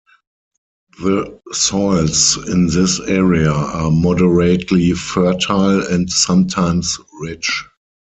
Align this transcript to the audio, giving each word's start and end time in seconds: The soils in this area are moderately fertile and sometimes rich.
The 1.03 1.39
soils 1.51 2.35
in 2.49 2.65
this 2.69 2.99
area 3.01 3.51
are 3.51 3.91
moderately 3.91 4.93
fertile 4.93 5.85
and 5.85 6.09
sometimes 6.11 6.97
rich. 7.19 7.65